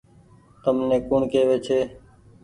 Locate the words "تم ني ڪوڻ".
0.63-1.21